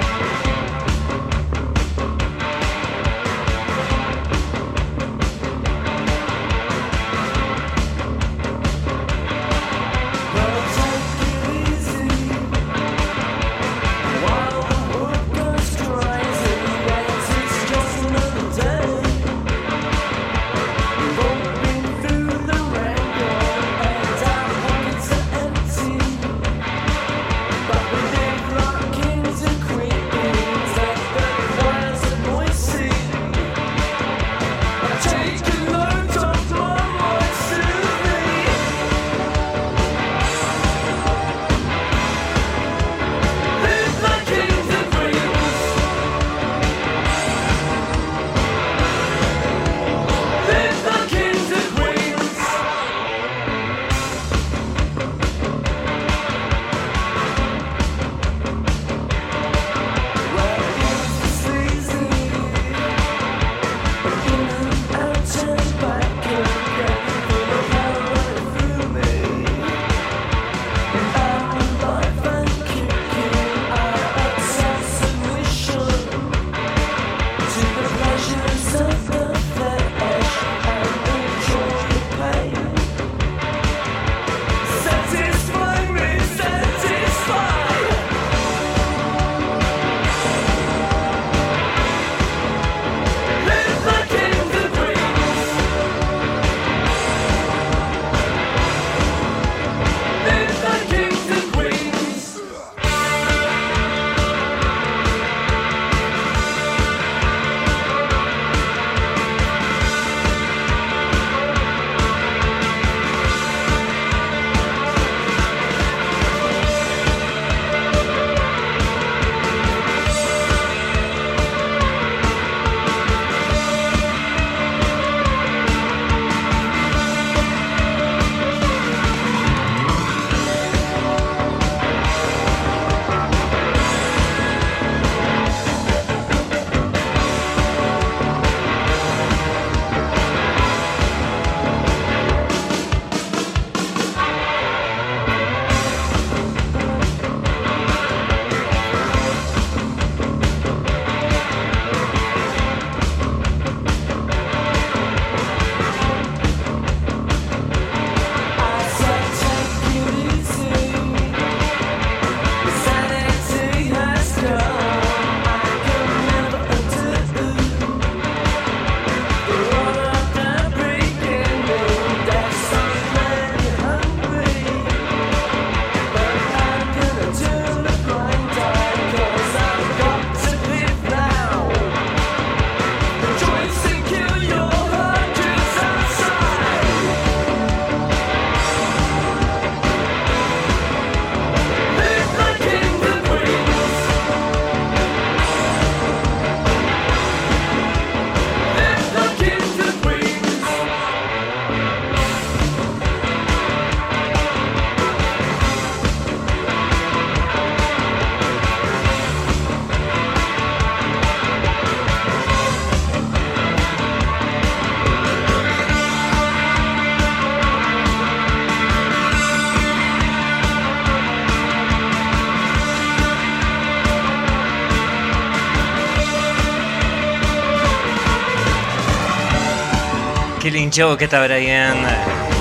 [230.70, 231.96] Killing Joke eta beraien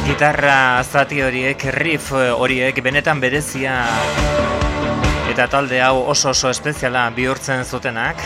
[0.08, 3.76] gitarra zati horiek, riff horiek benetan berezia
[5.30, 8.18] eta talde hau oso oso espeziala bihurtzen zutenak.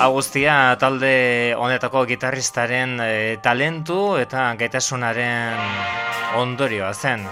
[0.00, 1.12] Hau guztia talde
[1.60, 5.60] honetako gitarristaren eh, talentu eta gaitasunaren
[6.40, 7.28] ondorioa zen.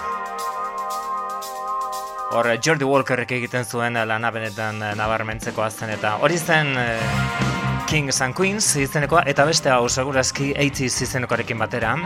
[2.37, 7.50] Hor, Jordi Walkerrek egiten zuen lana benetan eh, nabarmentzekoa zen eta hori zen eh,
[7.91, 11.97] Kings and Queens izenekoa eta beste hau segurazki 80s izenekoarekin batera.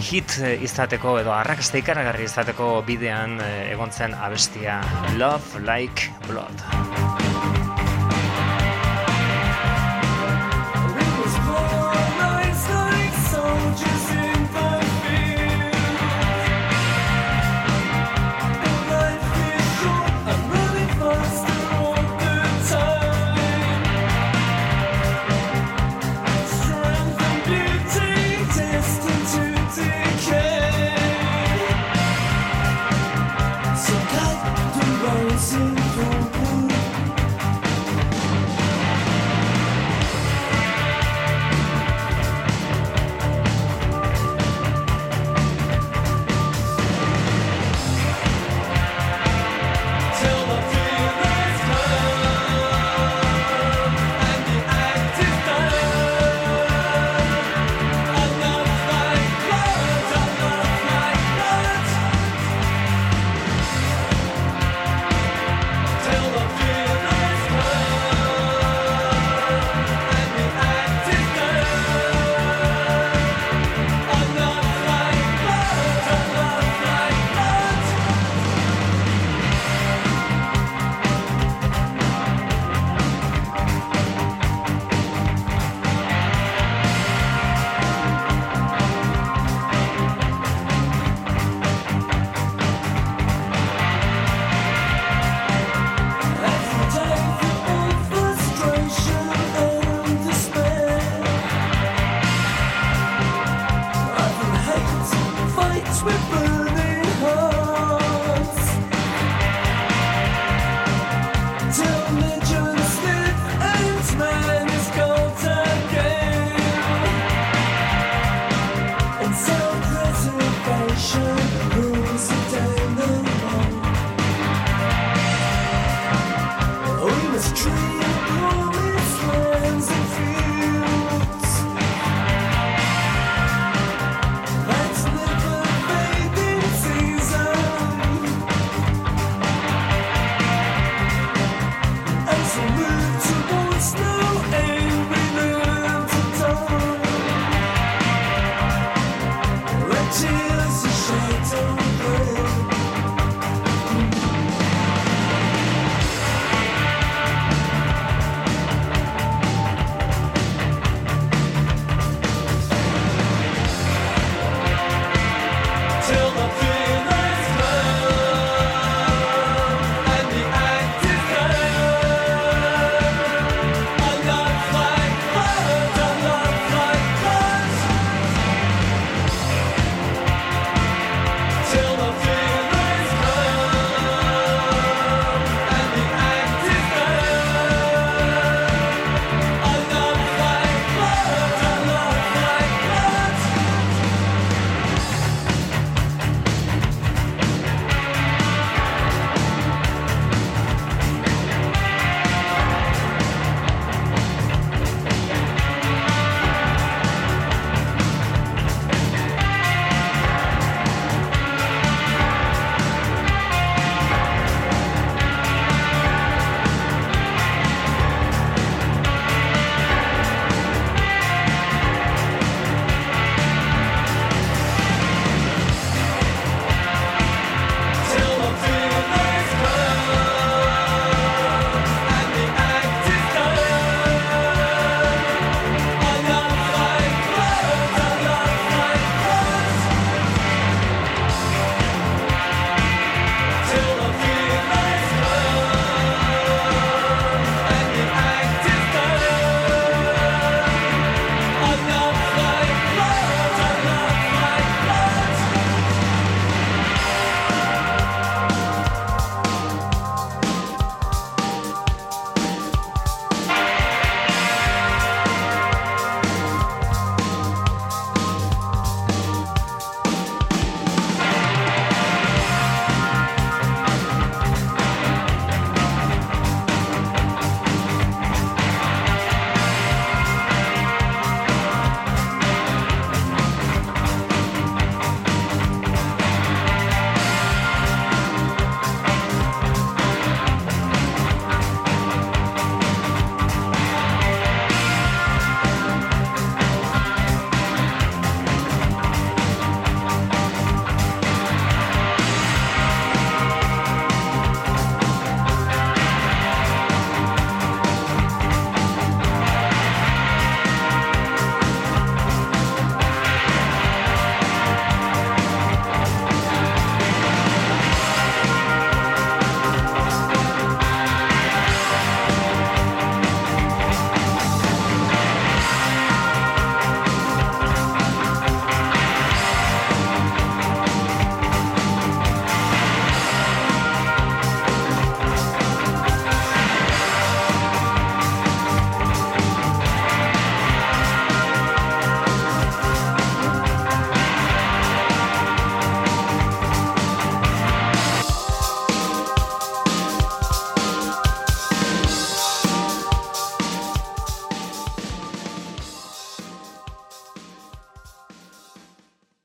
[0.00, 4.80] hit eh, izateko edo arrakasta ikaragarri izateko bidean eh, egon zen abestia
[5.18, 7.09] Love Like Blood.